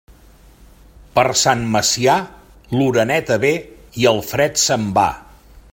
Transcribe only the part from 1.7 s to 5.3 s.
Macià, l'oreneta ve i el fred se'n va.